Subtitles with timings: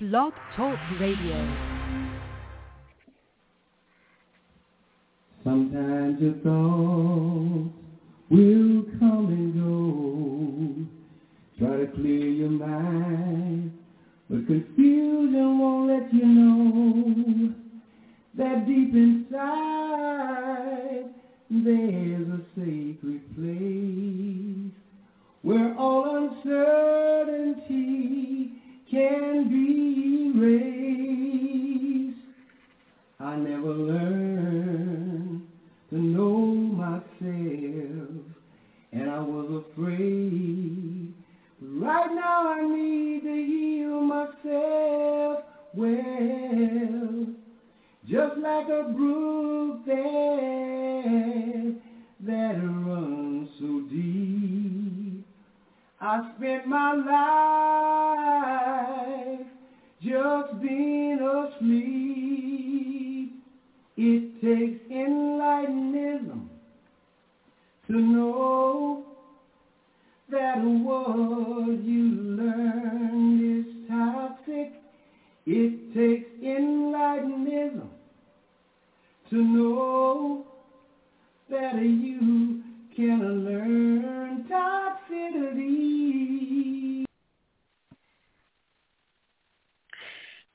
[0.00, 1.38] Blog Talk Radio.
[5.42, 7.74] Sometimes your thoughts
[8.30, 10.86] will come and go.
[11.58, 13.72] Try to clear your mind,
[14.30, 17.52] but confusion won't let you know
[18.36, 19.46] that deep inside
[21.50, 24.72] there's a sacred place
[25.42, 28.52] where all uncertainty
[28.90, 29.57] can be
[33.78, 35.42] learned
[35.90, 38.24] to know myself,
[38.92, 41.14] and I was afraid.
[41.60, 47.26] But right now I need to heal myself well,
[48.08, 51.74] just like a brook that,
[52.26, 55.24] that runs so deep.
[56.00, 56.94] I spent my
[59.34, 59.46] life
[60.00, 62.07] just being asleep.
[64.00, 66.48] It takes enlightenment
[67.88, 69.06] to know
[70.30, 72.04] that what you
[72.38, 74.70] learn is toxic.
[75.46, 77.90] It takes enlightenment
[79.30, 80.46] to know
[81.50, 82.62] that you
[82.94, 85.78] can learn toxicity.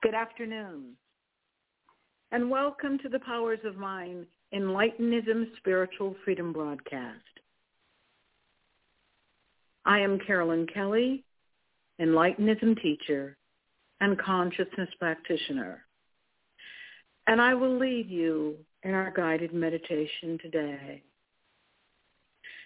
[0.01, 0.95] Good afternoon,
[2.33, 7.21] and welcome to the Powers of Mind Enlightenism Spiritual Freedom Broadcast.
[9.85, 11.23] I am Carolyn Kelly,
[12.01, 13.37] Enlightenism teacher
[14.01, 15.85] and consciousness practitioner,
[17.27, 21.03] and I will lead you in our guided meditation today.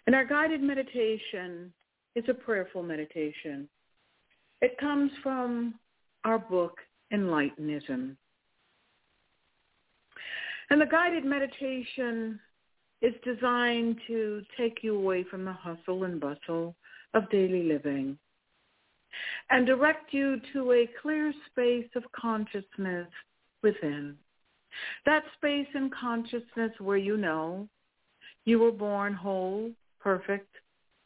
[0.05, 1.73] And our guided meditation
[2.15, 3.67] is a prayerful meditation.
[4.61, 5.73] It comes from
[6.23, 6.77] our book,
[7.13, 8.15] Enlightenism.
[10.69, 12.39] And the guided meditation
[13.01, 16.75] is designed to take you away from the hustle and bustle
[17.13, 18.17] of daily living
[19.49, 23.07] and direct you to a clear space of consciousness
[23.63, 24.15] within.
[25.05, 27.67] That space in consciousness where you know
[28.45, 30.53] you were born whole, perfect,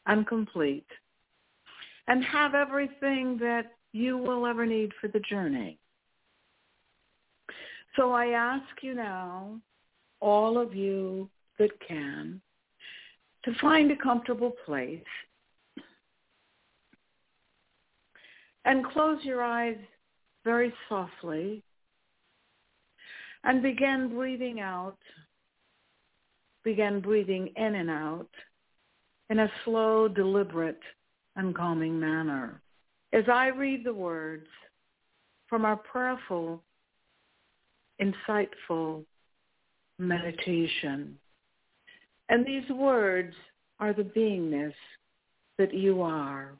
[0.06, 0.86] and complete,
[2.08, 5.78] and have everything that you will ever need for the journey.
[7.96, 9.60] So I ask you now,
[10.20, 12.40] all of you that can,
[13.44, 15.02] to find a comfortable place
[18.64, 19.76] and close your eyes
[20.44, 21.62] very softly
[23.44, 24.98] and begin breathing out,
[26.64, 28.30] begin breathing in and out
[29.30, 30.80] in a slow, deliberate,
[31.36, 32.60] and calming manner.
[33.12, 34.46] As I read the words
[35.48, 36.62] from our prayerful,
[38.02, 39.04] insightful
[39.98, 41.16] meditation.
[42.28, 43.34] And these words
[43.78, 44.74] are the beingness
[45.58, 46.52] that you are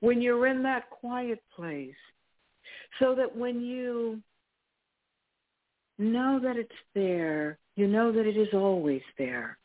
[0.00, 1.94] when you're in that quiet place
[2.98, 4.20] so that when you
[5.98, 9.58] know that it's there, you know that it is always there.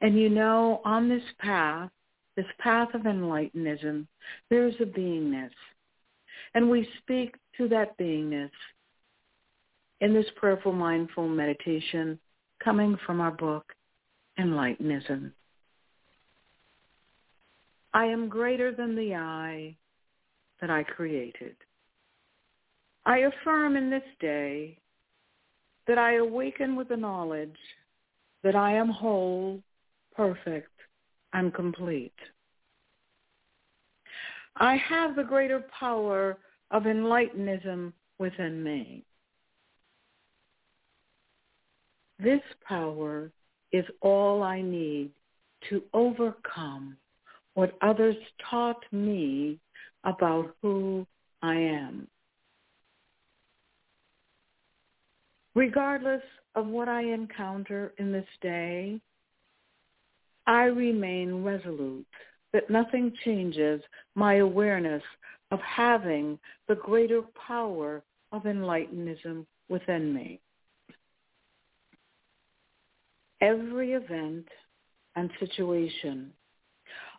[0.00, 1.90] And you know on this path,
[2.36, 4.06] this path of enlightenism,
[4.50, 5.50] there's a beingness.
[6.54, 8.50] And we speak to that beingness
[10.00, 12.18] in this prayerful mindful meditation
[12.62, 13.64] coming from our book,
[14.38, 15.32] Enlightenism.
[17.92, 19.76] I am greater than the I
[20.60, 21.56] that I created.
[23.04, 24.78] I affirm in this day
[25.86, 27.56] that I awaken with the knowledge
[28.42, 29.60] that I am whole,
[30.14, 30.70] perfect,
[31.32, 32.12] and complete.
[34.56, 36.38] I have the greater power
[36.70, 39.04] of enlightenism within me.
[42.22, 43.30] This power
[43.72, 45.10] is all I need
[45.68, 46.96] to overcome
[47.54, 48.16] what others
[48.50, 49.58] taught me
[50.04, 51.06] about who
[51.42, 52.08] I am.
[55.54, 56.22] Regardless
[56.54, 59.00] of what I encounter in this day,
[60.46, 62.06] I remain resolute
[62.52, 63.80] that nothing changes
[64.14, 65.02] my awareness
[65.50, 66.38] of having
[66.68, 68.02] the greater power
[68.32, 70.40] of enlightenism within me.
[73.40, 74.46] Every event
[75.16, 76.32] and situation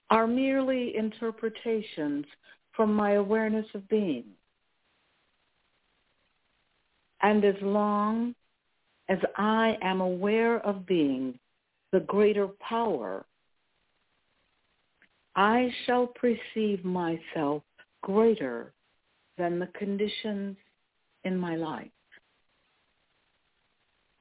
[0.10, 2.26] are merely interpretations
[2.76, 4.26] from my awareness of being.
[7.22, 8.36] And as long
[9.10, 11.38] as I am aware of being
[11.92, 13.26] the greater power,
[15.36, 17.64] I shall perceive myself
[18.02, 18.74] greater
[19.38, 20.58] than the conditions
[21.24, 21.92] in my life.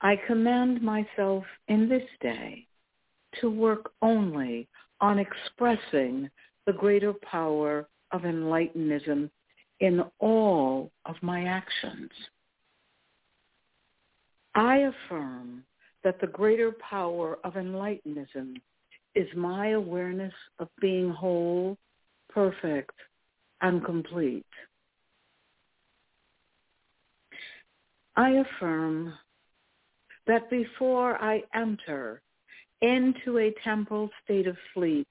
[0.03, 2.67] I command myself in this day
[3.41, 4.69] to work only
[5.01, 6.31] on expressing
[6.67, 9.31] the greater power of enlightenism
[9.81, 12.11] in all of my actions.
[14.55, 15.65] I affirm
[16.03, 18.57] that the greater power of enlightenism
[19.15, 21.77] is my awareness of being whole,
[22.29, 22.95] perfect,
[23.61, 24.47] and complete.
[28.17, 29.15] I affirm
[30.31, 32.23] that before I enter
[32.83, 35.09] into a temporal state of sleep,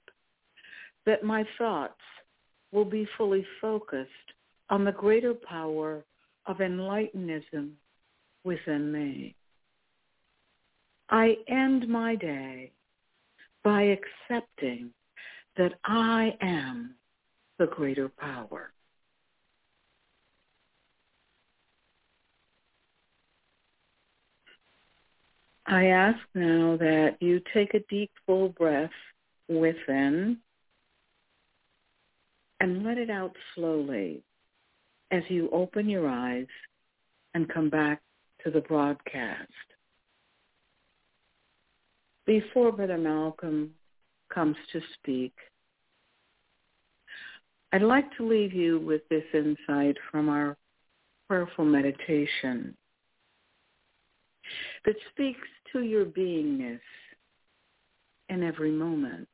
[1.05, 1.99] that my thoughts
[2.71, 4.09] will be fully focused
[4.69, 6.05] on the greater power
[6.45, 7.71] of enlightenism
[8.45, 9.35] within me.
[11.09, 12.71] I end my day
[13.61, 14.89] by accepting
[15.57, 16.95] that I am
[17.57, 18.71] the greater power.
[25.71, 28.89] I ask now that you take a deep, full breath
[29.47, 30.39] within
[32.59, 34.23] and let it out slowly
[35.11, 36.47] as you open your eyes
[37.35, 38.01] and come back
[38.43, 39.51] to the broadcast.
[42.25, 43.75] Before Brother Malcolm
[44.33, 45.33] comes to speak,
[47.71, 50.57] I'd like to leave you with this insight from our
[51.27, 52.75] prayerful meditation
[54.85, 56.79] that speaks to your beingness
[58.29, 59.29] in every moment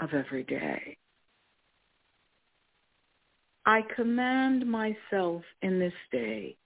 [0.00, 0.96] of every day.
[3.66, 6.56] I command myself in this day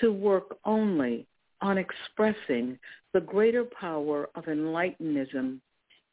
[0.00, 1.26] to work only
[1.62, 2.78] on expressing
[3.14, 5.58] the greater power of enlightenism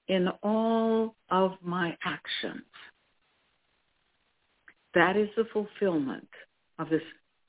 [0.08, 2.64] in all of my actions.
[4.94, 6.30] That is the fulfillment
[6.80, 7.02] of this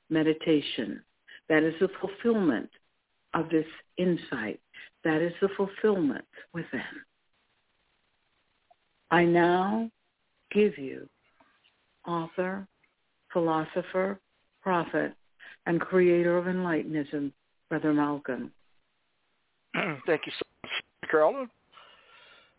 [0.09, 1.01] meditation.
[1.47, 2.69] That is the fulfillment
[3.35, 3.65] of this
[3.97, 4.59] insight.
[5.03, 6.81] That is the fulfillment within.
[9.11, 9.91] I now
[10.51, 11.07] give you
[12.07, 12.67] author,
[13.31, 14.19] philosopher,
[14.63, 15.13] prophet,
[15.67, 17.31] and creator of Enlightenism,
[17.69, 18.51] Brother Malcolm.
[20.07, 20.71] Thank you so much,
[21.11, 21.49] Carolyn.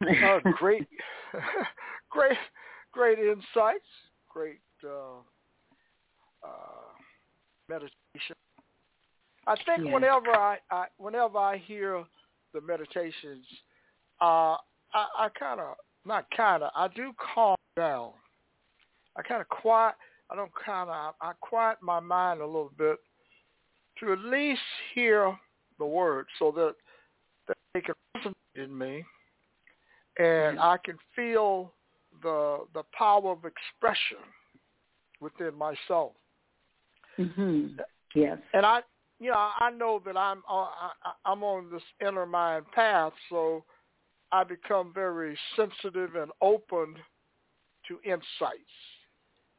[0.03, 0.87] Uh, great,
[2.11, 2.39] great,
[2.93, 3.85] great insights.
[4.29, 5.19] Great uh,
[6.45, 6.93] uh,
[7.69, 8.37] meditation.
[9.47, 9.95] I think Yes.
[9.95, 12.05] whenever I, I whenever I hear
[12.53, 13.47] the meditations,
[14.21, 14.57] uh,
[14.95, 18.13] I, I kind of not kind of I do calm down.
[19.17, 19.95] I kind of quiet.
[20.31, 22.99] I don't kind of I quiet my mind a little bit
[24.01, 24.61] to at least
[24.95, 25.37] hear
[25.79, 26.75] the words so that
[27.49, 28.35] that they can resonate
[28.65, 29.05] in me,
[30.19, 30.61] and Mhm.
[30.61, 31.73] I can feel
[32.23, 34.19] the the power of expression
[35.21, 36.13] within myself.
[37.17, 37.69] hmm
[38.15, 38.39] Yes.
[38.55, 38.83] and I,
[39.19, 40.91] you know, I know that I'm uh, I,
[41.25, 43.65] I'm on this inner mind path, so
[44.33, 46.97] I become very sensitive and open
[47.89, 48.77] to insights.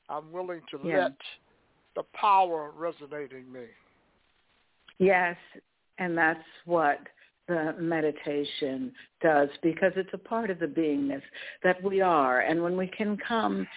[0.10, 0.98] I'm willing to Yeah.
[1.04, 1.18] let
[1.96, 3.66] the power resonate in me.
[5.00, 5.38] Yes,
[5.98, 7.00] and that's what
[7.48, 11.24] the meditation does because it's a part of the beingness
[11.64, 12.42] that we are.
[12.42, 13.68] And when we can come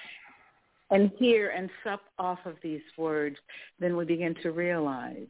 [0.91, 3.37] and hear and sup off of these words,
[3.79, 5.29] then we begin to realize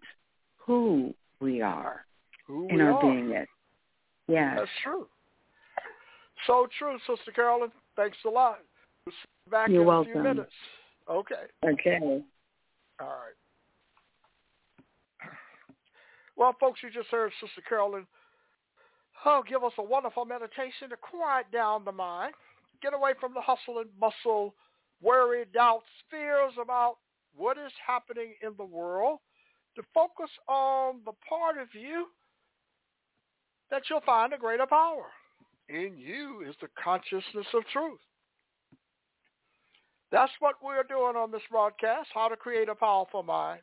[0.71, 2.05] who we are
[2.47, 3.03] Who in we our are.
[3.03, 3.47] beingness.
[4.29, 4.57] Yes.
[4.59, 5.07] That's true.
[6.47, 7.71] So true, Sister Carolyn.
[7.97, 8.59] Thanks a lot.
[9.05, 10.23] We'll see back You're in a few welcome.
[10.23, 10.53] minutes.
[11.09, 11.35] Okay.
[11.65, 11.99] Okay.
[13.01, 13.37] All right.
[16.37, 18.07] Well, folks, you just heard Sister Carolyn
[19.27, 22.33] oh, give us a wonderful meditation to quiet down the mind,
[22.83, 24.55] get away from the hustle and bustle,
[25.03, 26.97] worry, doubts, fears about
[27.37, 29.19] what is happening in the world,
[29.77, 32.07] to focus on the part of you
[33.71, 35.07] that you'll find a greater power.
[35.69, 38.01] In you is the consciousness of truth.
[40.11, 43.61] That's what we're doing on this broadcast, how to create a powerful mind.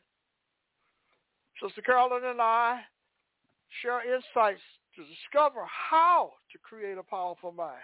[1.62, 2.80] Sister Carolyn and I
[3.82, 4.62] share insights
[4.96, 7.82] to discover how to create a powerful mind.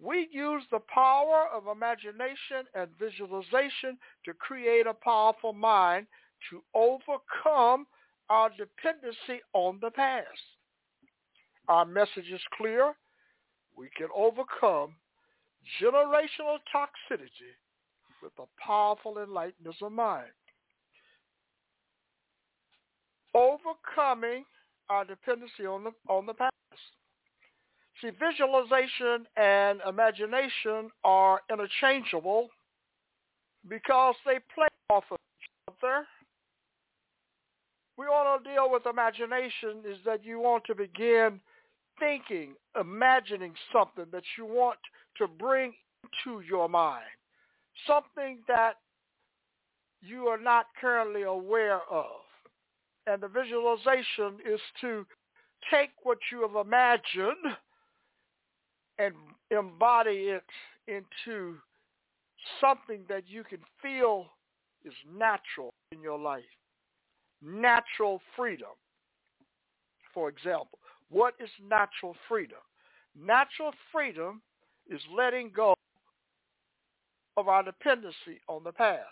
[0.00, 6.06] We use the power of imagination and visualization to create a powerful mind
[6.50, 7.86] to overcome
[8.30, 10.26] our dependency on the past.
[11.68, 12.94] Our message is clear.
[13.76, 14.94] We can overcome
[15.82, 17.54] generational toxicity
[18.22, 20.30] with a powerful enlightenment of mind.
[23.34, 24.44] Overcoming
[24.88, 26.52] our dependency on the on the past.
[28.00, 32.48] See, visualization and imagination are interchangeable
[33.68, 36.06] because they play off of each other.
[37.98, 41.40] We want to deal with imagination is that you want to begin
[41.98, 44.78] thinking, imagining something that you want
[45.16, 45.72] to bring
[46.04, 47.02] into your mind,
[47.88, 48.74] something that
[50.00, 52.22] you are not currently aware of.
[53.08, 55.04] And the visualization is to
[55.72, 57.56] take what you have imagined
[58.98, 59.14] and
[59.50, 60.44] embody it
[60.86, 61.56] into
[62.60, 64.26] something that you can feel
[64.84, 66.44] is natural in your life.
[67.42, 68.74] Natural freedom,
[70.12, 70.78] for example.
[71.10, 72.58] What is natural freedom?
[73.16, 74.42] Natural freedom
[74.88, 75.74] is letting go
[77.36, 79.04] of our dependency on the past.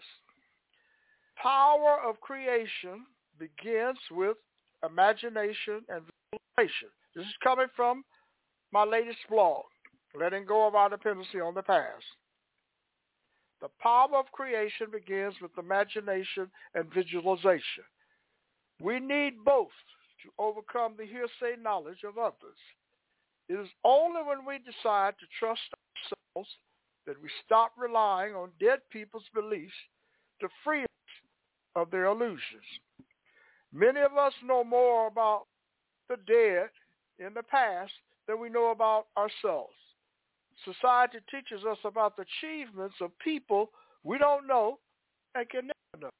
[1.40, 3.06] Power of creation
[3.38, 4.36] begins with
[4.84, 6.02] imagination and
[6.56, 6.88] visualization.
[7.14, 8.04] This is coming from
[8.72, 9.62] my latest blog,
[10.18, 12.04] Letting Go of Our Dependency on the Past.
[13.60, 17.84] The power of creation begins with imagination and visualization.
[18.80, 19.74] We need both
[20.22, 22.58] to overcome the hearsay knowledge of others.
[23.48, 26.50] It is only when we decide to trust ourselves
[27.06, 29.72] that we stop relying on dead people's beliefs
[30.40, 30.88] to free us
[31.76, 32.66] of their illusions.
[33.72, 35.46] Many of us know more about
[36.08, 36.70] the dead
[37.18, 37.92] in the past
[38.26, 39.74] than we know about ourselves.
[40.64, 43.70] Society teaches us about the achievements of people
[44.02, 44.78] we don't know
[45.34, 46.10] and can never know.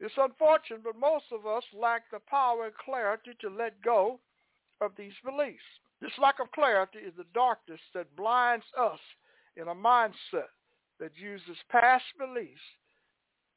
[0.00, 4.20] It's unfortunate, but most of us lack the power and clarity to let go
[4.80, 5.58] of these beliefs.
[6.00, 9.00] This lack of clarity is the darkness that blinds us
[9.56, 10.52] in a mindset
[11.00, 12.60] that uses past beliefs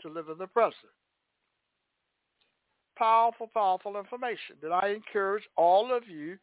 [0.02, 0.76] to live in the present.
[2.98, 6.38] Powerful, powerful information that I encourage all of you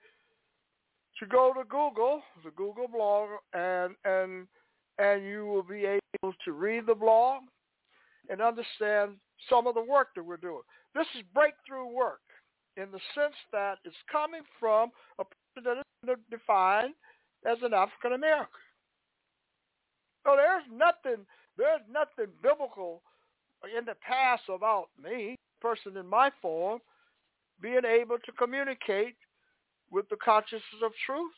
[1.19, 4.47] to go to Google, the Google blog, and and
[4.99, 7.43] and you will be able to read the blog
[8.29, 9.13] and understand
[9.49, 10.63] some of the work that we're doing.
[10.95, 12.21] This is breakthrough work
[12.77, 16.95] in the sense that it's coming from a person that is defined
[17.47, 18.63] as an African American.
[20.27, 21.25] So there's nothing
[21.57, 23.03] there's nothing biblical
[23.77, 26.81] in the past about me, person in my form,
[27.61, 29.17] being able to communicate
[29.91, 31.33] with the consciousness of truth,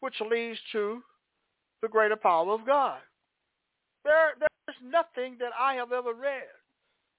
[0.00, 1.02] which leads to
[1.82, 3.00] the greater power of God.
[4.04, 6.44] There, there's nothing that I have ever read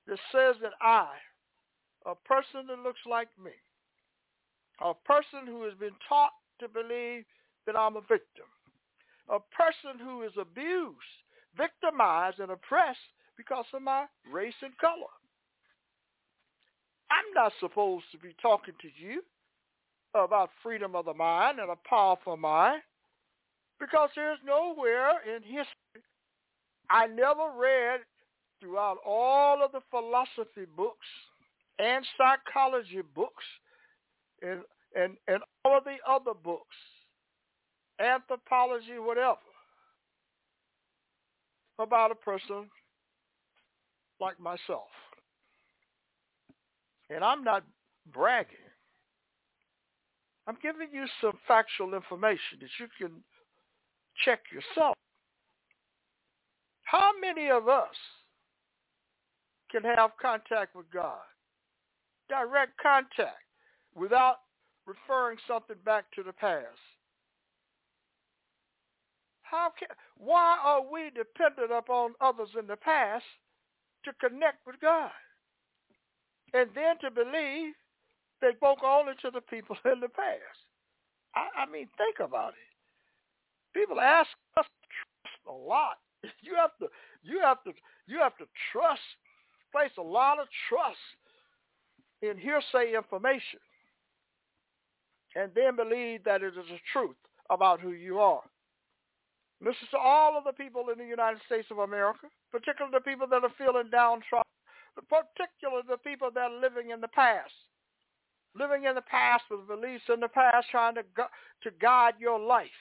[0.08, 1.08] that says that I,
[2.06, 3.52] a person that looks like me,
[4.82, 7.24] a person who has been taught to believe
[7.66, 8.46] that I'm a victim,
[9.30, 10.96] a person who is abused,
[11.58, 13.00] victimized, and oppressed
[13.38, 15.14] because of my race and color.
[17.12, 19.22] I'm not supposed to be talking to you
[20.14, 22.82] about freedom of the mind and a powerful mind
[23.80, 26.04] because there's nowhere in history
[26.90, 28.02] I never read
[28.66, 31.06] throughout all of the philosophy books
[31.78, 33.44] and psychology books
[34.42, 34.62] and
[34.96, 36.76] and and all of the other books,
[38.00, 39.38] anthropology, whatever,
[41.80, 42.70] about a person
[44.20, 44.88] like myself.
[47.10, 47.64] And I'm not
[48.12, 48.56] bragging.
[50.48, 53.12] I'm giving you some factual information that you can
[54.24, 54.96] check yourself.
[56.84, 57.96] How many of us
[59.76, 61.28] can have contact with God?
[62.30, 63.44] Direct contact
[63.94, 64.38] without
[64.88, 66.80] referring something back to the past.
[69.42, 73.26] How can, why are we dependent upon others in the past
[74.06, 75.12] to connect with God?
[76.54, 77.74] And then to believe
[78.42, 80.60] they spoke only to the people in the past.
[81.36, 83.78] I, I mean, think about it.
[83.78, 84.66] People ask us
[85.48, 85.98] a lot.
[86.42, 86.88] You have to,
[87.22, 87.72] you have to,
[88.08, 89.02] you have to trust,
[89.76, 90.96] place a lot of trust
[92.22, 93.60] in hearsay information,
[95.36, 98.42] and then believe that it is the truth about who you are.
[99.60, 103.04] This is to all of the people in the United States of America, particularly the
[103.04, 104.48] people that are feeling downtrodden,
[105.10, 107.52] particularly the people that are living in the past
[108.58, 112.40] living in the past with beliefs in the past, trying to gu- to guide your
[112.40, 112.80] life,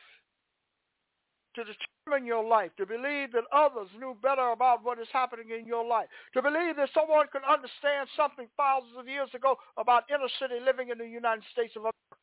[1.55, 5.67] to determine your life, to believe that others knew better about what is happening in
[5.67, 10.31] your life, to believe that someone could understand something thousands of years ago about inner
[10.39, 12.19] city living in the United States of America.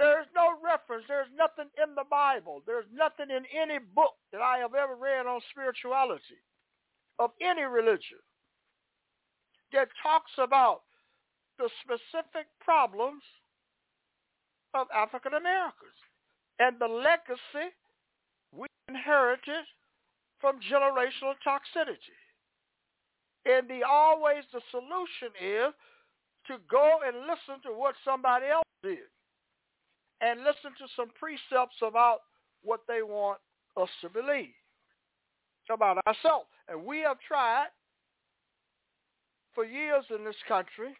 [0.00, 1.04] There's no reference.
[1.08, 2.62] There's nothing in the Bible.
[2.64, 6.40] There's nothing in any book that I have ever read on spirituality
[7.18, 8.24] of any religion
[9.72, 10.88] that talks about
[11.58, 13.22] the specific problems
[14.72, 16.00] of African Americans
[16.58, 17.68] and the legacy
[18.90, 19.64] inherited
[20.40, 22.18] from generational toxicity.
[23.46, 25.72] And the always the solution is
[26.46, 29.08] to go and listen to what somebody else did
[30.20, 32.18] and listen to some precepts about
[32.62, 33.38] what they want
[33.76, 34.52] us to believe
[35.72, 36.46] about ourselves.
[36.68, 37.68] And we have tried
[39.54, 40.94] for years in this country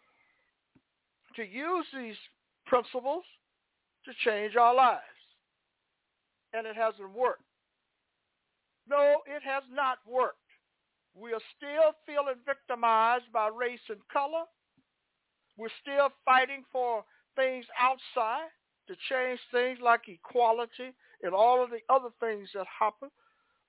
[1.36, 2.16] to use these
[2.66, 3.24] principles
[4.04, 5.02] to change our lives.
[6.52, 7.42] And it hasn't worked.
[8.90, 10.36] No, it has not worked.
[11.14, 14.44] We are still feeling victimized by race and color.
[15.56, 17.04] We're still fighting for
[17.36, 18.48] things outside
[18.88, 20.90] to change things like equality
[21.22, 23.10] and all of the other things that happen.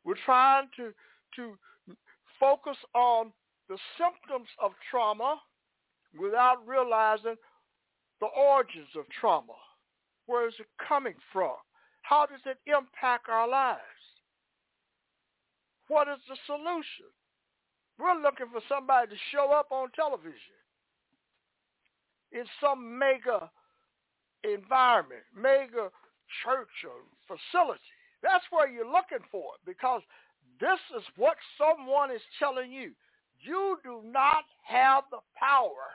[0.04, 0.92] We're trying to,
[1.36, 1.96] to
[2.40, 3.32] focus on
[3.70, 5.40] the symptoms of trauma
[6.20, 7.36] without realizing
[8.20, 9.54] the origins of trauma.
[10.26, 11.56] Where is it coming from?
[12.02, 14.01] How does it impact our lives?
[15.92, 17.12] What is the solution?
[18.00, 20.56] We're looking for somebody to show up on television
[22.32, 23.52] in some mega
[24.48, 25.92] environment, mega
[26.48, 27.92] church or facility.
[28.24, 30.00] That's where you're looking for it because
[30.62, 32.96] this is what someone is telling you.
[33.44, 35.92] You do not have the power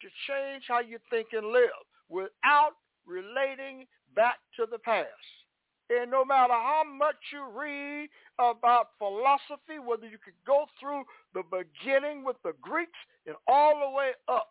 [0.00, 3.84] to change how you think and live without relating
[4.16, 5.43] back to the past.
[5.90, 11.42] And no matter how much you read about philosophy, whether you could go through the
[11.50, 14.48] beginning with the Greeks and all the way up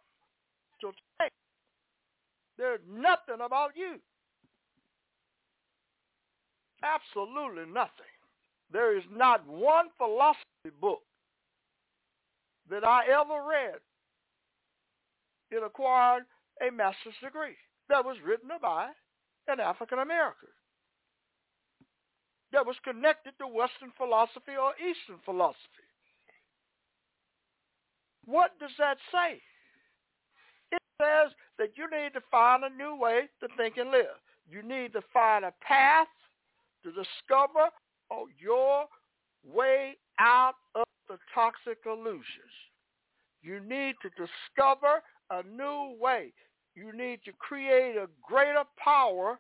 [0.82, 1.32] to today,
[2.58, 3.98] there's nothing about you.
[6.84, 8.14] Absolutely nothing.
[8.72, 10.44] There is not one philosophy
[10.80, 11.02] book
[12.70, 13.80] that I ever read
[15.52, 16.24] that acquired
[16.62, 17.56] a master's degree
[17.90, 18.90] that was written by
[19.48, 20.50] an African American
[22.54, 25.90] that was connected to Western philosophy or Eastern philosophy.
[28.26, 29.42] What does that say?
[30.72, 34.22] It says that you need to find a new way to think and live.
[34.50, 36.08] You need to find a path
[36.84, 37.70] to discover
[38.12, 38.86] oh, your
[39.46, 42.54] way out of the toxic illusions.
[43.42, 45.02] You need to discover
[45.32, 46.32] a new way.
[46.76, 49.40] You need to create a greater power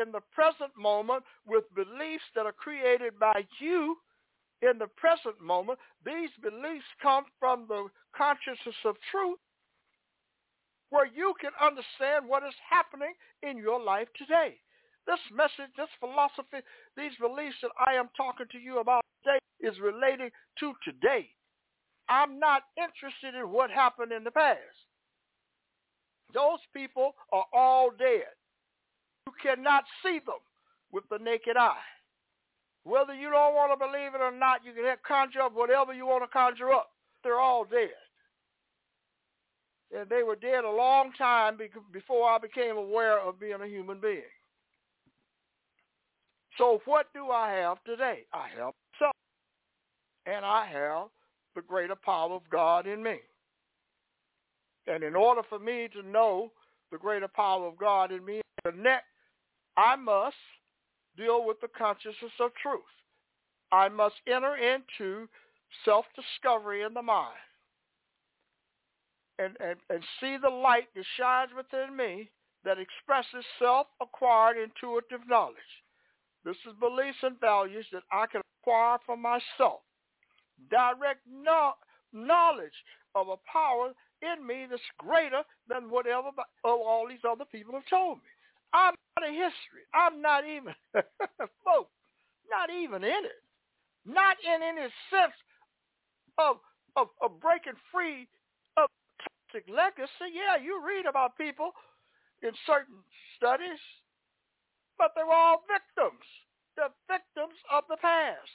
[0.00, 3.96] in the present moment with beliefs that are created by you
[4.62, 5.78] in the present moment.
[6.04, 7.86] These beliefs come from the
[8.16, 9.38] consciousness of truth
[10.90, 14.58] where you can understand what is happening in your life today.
[15.06, 19.78] This message, this philosophy, these beliefs that I am talking to you about today is
[19.80, 21.28] related to today.
[22.08, 24.58] I'm not interested in what happened in the past.
[26.34, 28.34] Those people are all dead.
[29.30, 30.42] You cannot see them
[30.90, 31.76] with the naked eye.
[32.82, 36.06] Whether you don't want to believe it or not, you can conjure up whatever you
[36.06, 36.90] want to conjure up.
[37.22, 37.90] They're all dead.
[39.96, 41.58] And they were dead a long time
[41.92, 44.22] before I became aware of being a human being.
[46.58, 48.24] So what do I have today?
[48.32, 49.12] I have self.
[50.26, 51.08] And I have
[51.54, 53.18] the greater power of God in me.
[54.86, 56.50] And in order for me to know
[56.90, 59.04] the greater power of God in me, connect,
[59.76, 60.36] I must
[61.16, 62.80] deal with the consciousness of truth.
[63.72, 65.28] I must enter into
[65.84, 67.36] self-discovery in the mind
[69.38, 72.30] and, and, and see the light that shines within me
[72.64, 75.56] that expresses self-acquired intuitive knowledge.
[76.44, 79.80] This is beliefs and values that I can acquire for myself.
[80.70, 81.74] Direct no-
[82.12, 82.76] knowledge
[83.14, 86.28] of a power in me that's greater than whatever
[86.64, 88.24] all these other people have told me.
[88.72, 89.84] I'm a history.
[89.94, 90.74] I'm not even,
[91.64, 91.92] folks,
[92.50, 93.40] not even in it.
[94.06, 95.36] Not in any sense
[96.38, 96.56] of,
[96.96, 98.28] of, of breaking free
[98.76, 98.88] of
[99.22, 100.32] toxic legacy.
[100.32, 101.72] Yeah, you read about people
[102.42, 102.96] in certain
[103.36, 103.80] studies
[105.00, 106.20] but they're all victims.
[106.76, 108.52] The victims of the past.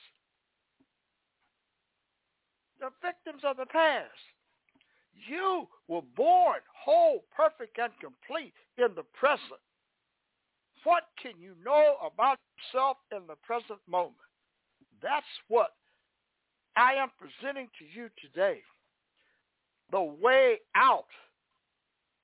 [2.79, 4.21] The victims of the past.
[5.27, 9.64] You were born whole, perfect, and complete in the present.
[10.85, 14.15] What can you know about yourself in the present moment?
[15.01, 15.71] That's what
[16.77, 18.61] I am presenting to you today.
[19.91, 21.09] The way out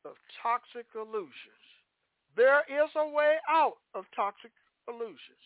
[0.05, 1.65] of toxic illusions.
[2.37, 4.51] There is a way out of toxic
[4.87, 5.41] illusions.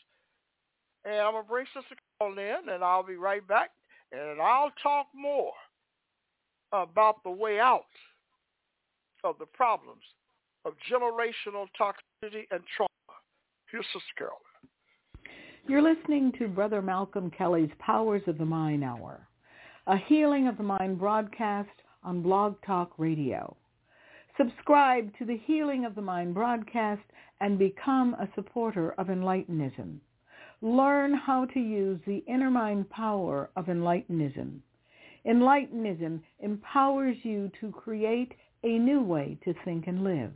[1.05, 3.71] And I'm going to bring Sister Carol in, and I'll be right back,
[4.11, 5.53] and I'll talk more
[6.73, 7.85] about the way out
[9.23, 10.03] of the problems
[10.65, 12.89] of generational toxicity and trauma.
[13.75, 14.37] Here's Sister Carol.
[15.67, 19.27] You're listening to Brother Malcolm Kelly's Powers of the Mind Hour.
[19.87, 21.67] a Healing of the Mind broadcast
[22.01, 23.57] on Blog Talk Radio.
[24.37, 27.01] Subscribe to the Healing of the Mind broadcast
[27.41, 29.97] and become a supporter of Enlightenism.
[30.61, 34.59] Learn how to use the inner mind power of Enlightenism.
[35.27, 38.31] Enlightenism empowers you to create
[38.63, 40.31] a new way to think and live.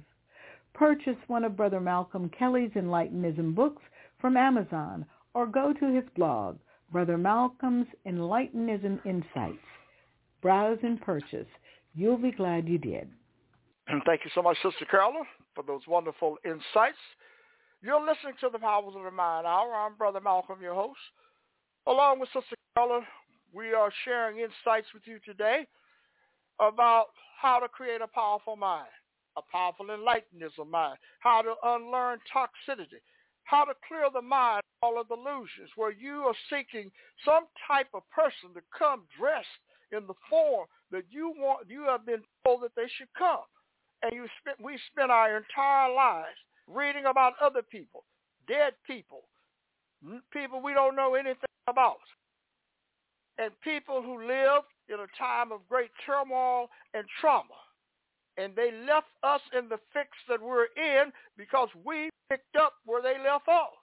[0.73, 3.81] Purchase one of Brother Malcolm Kelly's Enlightenism books
[4.19, 6.57] from Amazon or go to his blog,
[6.91, 9.57] Brother Malcolm's Enlightenism Insights.
[10.41, 11.47] Browse and purchase.
[11.95, 13.09] You'll be glad you did.
[14.05, 15.23] Thank you so much, Sister Carolyn,
[15.55, 16.97] for those wonderful insights.
[17.81, 19.73] You're listening to the Powers of the Mind Hour.
[19.73, 20.99] I'm Brother Malcolm, your host.
[21.87, 23.03] Along with Sister Carolyn,
[23.53, 25.65] we are sharing insights with you today
[26.59, 27.07] about
[27.41, 28.89] how to create a powerful mind,
[29.39, 33.01] a powerful enlightenism mind, how to unlearn toxicity,
[33.43, 36.91] how to clear the mind of all of the illusions where you are seeking
[37.25, 39.47] some type of person to come dressed
[39.91, 43.47] in the form that you want you have been told that they should come
[44.03, 48.03] and you spend, we spend our entire lives reading about other people,
[48.47, 49.23] dead people,
[50.31, 51.97] people we don't know anything about,
[53.37, 57.57] and people who lived in a time of great turmoil and trauma.
[58.39, 63.01] And they left us in the fix that we're in because we picked up where
[63.01, 63.75] they left off.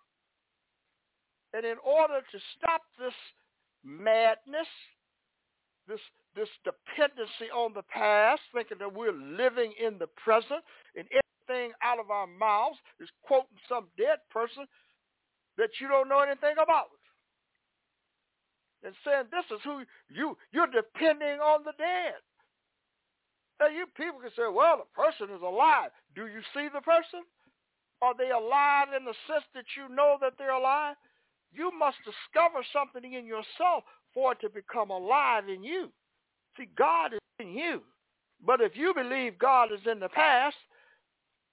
[1.53, 3.13] And in order to stop this
[3.85, 4.67] madness,
[5.87, 6.01] this
[6.35, 10.61] this dependency on the past, thinking that we're living in the present,
[10.97, 14.67] and everything out of our mouths is quoting some dead person
[15.57, 16.93] that you don't know anything about.
[18.85, 22.21] And saying this is who you you're depending on the dead.
[23.59, 25.91] Now you people can say, well, the person is alive.
[26.15, 27.25] Do you see the person?
[28.03, 30.97] Are they alive in the sense that you know that they're alive?
[31.53, 35.89] You must discover something in yourself for it to become alive in you.
[36.57, 37.83] See, God is in you.
[38.45, 40.57] But if you believe God is in the past,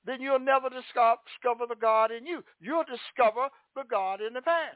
[0.05, 2.43] then you'll never discover, the God in you.
[2.59, 4.75] You'll discover the God in the past.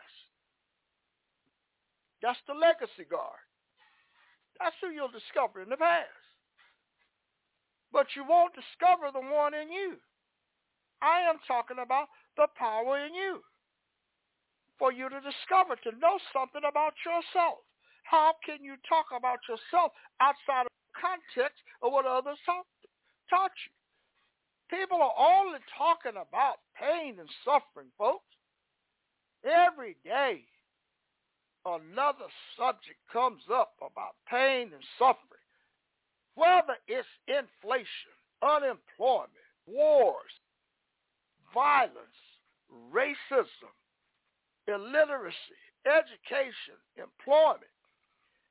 [2.21, 3.35] That's the legacy God.
[4.59, 6.26] That's who you'll discover in the past.
[7.91, 9.97] But you won't discover the one in you.
[11.01, 13.41] I am talking about the power in you.
[14.79, 17.65] For you to discover, to know something about yourself.
[18.03, 22.65] How can you talk about yourself outside of context of what others taught,
[23.29, 23.73] taught you?
[24.69, 28.23] People are only talking about pain and suffering, folks.
[29.43, 30.43] Every day,
[31.65, 35.26] another subject comes up about pain and suffering.
[36.37, 38.13] Whether it's inflation,
[38.45, 39.33] unemployment,
[39.65, 40.37] wars,
[41.51, 42.21] violence,
[42.93, 43.73] racism,
[44.67, 47.73] illiteracy, education, employment,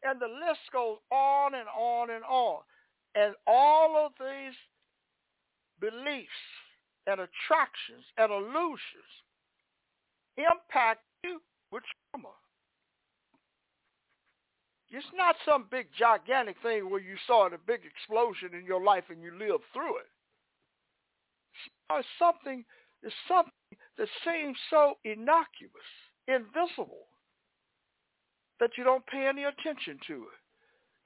[0.03, 2.63] and the list goes on and on and on.
[3.15, 4.57] And all of these
[5.81, 6.43] beliefs
[7.07, 9.13] and attractions and illusions
[10.37, 12.35] impact you with trauma.
[14.97, 19.05] It's not some big gigantic thing where you saw a big explosion in your life
[19.11, 20.09] and you lived through it.
[21.93, 22.65] It's something,
[23.03, 23.53] it's something
[23.99, 25.91] that seems so innocuous,
[26.29, 27.13] invisible
[28.59, 30.41] that you don't pay any attention to it.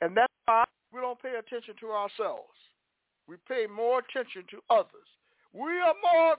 [0.04, 2.54] And that's why we don't pay attention to ourselves.
[3.26, 5.10] We pay more attention to others.
[5.52, 6.36] We are more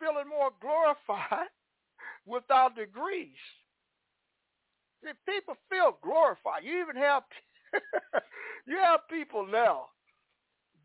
[0.00, 1.52] feeling more glorified
[2.26, 3.36] with our degrees.
[5.02, 6.64] See, people feel glorified.
[6.64, 7.22] You even have
[8.66, 9.86] you have people now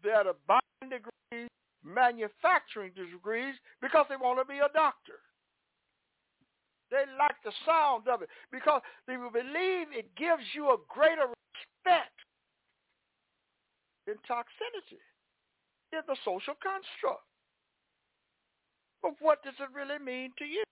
[0.03, 1.49] that are buying degrees,
[1.83, 5.19] manufacturing degrees because they want to be a doctor.
[6.91, 12.13] They like the sound of it because they believe it gives you a greater respect
[14.05, 15.01] than toxicity
[15.91, 17.25] in the social construct.
[19.01, 20.63] But what does it really mean to you?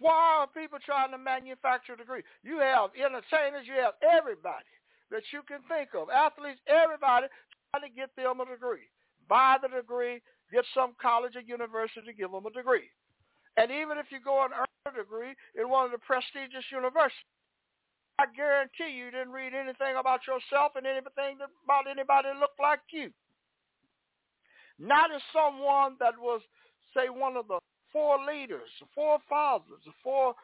[0.00, 2.24] Why are people trying to manufacture a degree?
[2.42, 4.72] You have entertainers, you have everybody
[5.12, 7.28] that you can think of, athletes, everybody
[7.70, 8.88] trying to get them a degree.
[9.28, 12.88] Buy the degree, get some college or university to give them a degree.
[13.60, 17.28] And even if you go and earn a degree in one of the prestigious universities,
[18.16, 22.80] I guarantee you didn't read anything about yourself and anything about anybody that looked like
[22.88, 23.12] you.
[24.80, 26.40] Not as someone that was,
[26.96, 27.60] say, one of the
[27.92, 30.34] four leaders, four fathers, the four,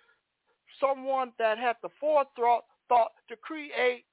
[0.80, 4.04] someone that had the forethought thought to create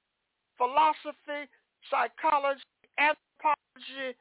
[0.58, 1.48] philosophy,
[1.90, 2.62] psychology,
[2.98, 4.16] anthropology,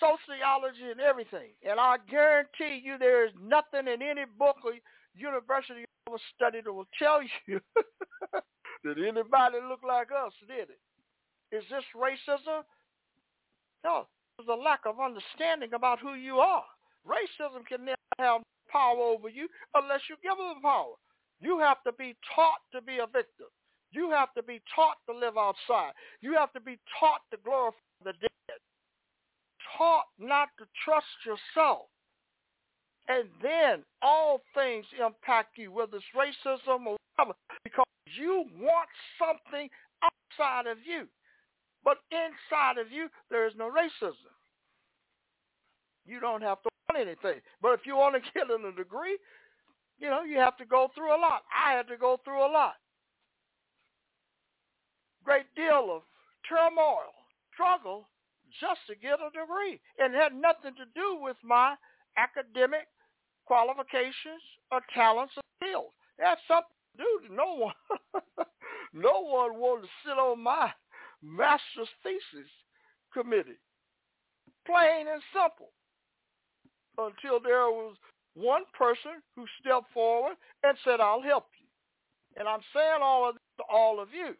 [0.00, 1.54] sociology and everything.
[1.68, 4.72] And I guarantee you there is nothing in any book or
[5.14, 7.60] university you ever studied that will tell you
[8.84, 10.80] Did anybody look like us, did it?
[11.50, 12.62] Is this racism?
[13.84, 14.06] No,
[14.36, 16.64] there's a lack of understanding about who you are.
[17.06, 20.94] Racism can never have power over you unless you give them power.
[21.40, 23.46] You have to be taught to be a victim.
[23.92, 25.92] You have to be taught to live outside.
[26.20, 28.58] You have to be taught to glorify the dead.
[29.76, 31.86] Taught not to trust yourself.
[33.08, 37.86] And then all things impact you, whether it's racism or whatever, because
[38.18, 39.68] you want something
[40.02, 41.06] outside of you.
[41.84, 44.34] But inside of you, there is no racism.
[46.04, 47.40] You don't have to want anything.
[47.62, 49.18] But if you want to get in a degree,
[49.98, 51.42] you know, you have to go through a lot.
[51.52, 52.74] I had to go through a lot.
[55.24, 56.02] Great deal of
[56.48, 57.10] turmoil,
[57.52, 58.08] struggle,
[58.60, 59.80] just to get a degree.
[59.98, 61.74] And had nothing to do with my
[62.16, 62.86] academic
[63.46, 65.92] qualifications or talents or skills.
[66.18, 67.74] That's something to do to no one.
[68.92, 70.70] no one wanted to sit on my
[71.22, 72.50] master's thesis
[73.12, 73.58] committee.
[74.66, 75.70] Plain and simple.
[76.98, 77.96] Until there was
[78.34, 81.66] one person who stepped forward and said, I'll help you.
[82.38, 84.34] And I'm saying all of this to all of you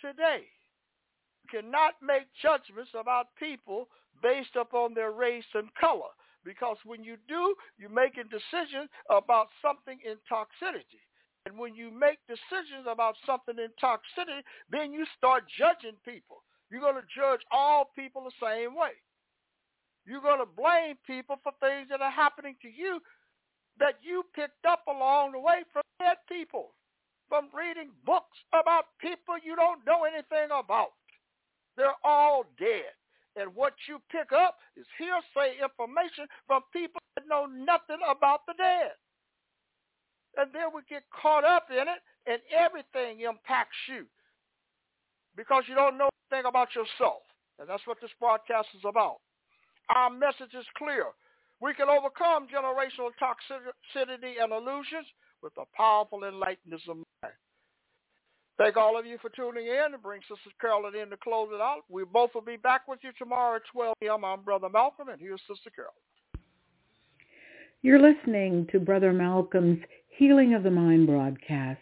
[0.00, 0.46] today.
[1.42, 3.88] You cannot make judgments about people
[4.22, 6.10] based upon their race and color.
[6.44, 11.02] Because when you do, you're making decisions about something in toxicity.
[11.46, 16.44] And when you make decisions about something in toxicity, then you start judging people.
[16.70, 18.96] You're going to judge all people the same way.
[20.06, 23.00] You're going to blame people for things that are happening to you
[23.78, 26.74] that you picked up along the way from dead people,
[27.28, 30.92] from reading books about people you don't know anything about.
[31.76, 32.94] They're all dead.
[33.36, 38.54] And what you pick up is hearsay information from people that know nothing about the
[38.56, 38.94] dead.
[40.36, 44.06] And then we get caught up in it and everything impacts you
[45.36, 47.22] because you don't know anything about yourself.
[47.58, 49.18] And that's what this broadcast is about.
[49.94, 51.06] Our message is clear.
[51.60, 55.06] We can overcome generational toxicity and illusions
[55.42, 57.34] with the powerful enlightenment of mind.
[58.56, 61.60] Thank all of you for tuning in and bring Sister Carolyn in to close it
[61.60, 61.80] out.
[61.88, 64.24] We both will be back with you tomorrow at 12 p.m.
[64.24, 65.94] I'm Brother Malcolm, and here's Sister Carolyn.
[67.82, 69.80] You're listening to Brother Malcolm's
[70.16, 71.80] Healing of the Mind broadcast.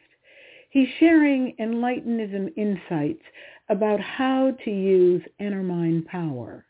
[0.71, 3.23] He's sharing Enlightenism insights
[3.69, 6.65] about how to use inner mind power.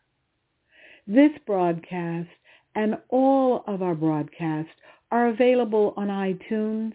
[1.07, 2.29] This broadcast
[2.75, 4.73] and all of our broadcasts
[5.11, 6.93] are available on iTunes,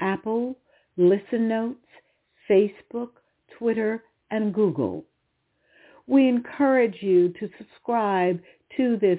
[0.00, 0.56] Apple,
[0.96, 1.84] Listen Notes,
[2.48, 3.10] Facebook,
[3.58, 5.04] Twitter, and Google.
[6.06, 8.40] We encourage you to subscribe
[8.76, 9.18] to this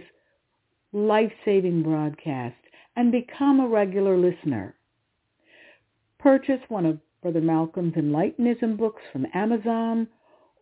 [0.93, 2.55] life-saving broadcast
[2.95, 4.75] and become a regular listener.
[6.17, 10.07] Purchase one of Brother Malcolm's Enlightenism books from Amazon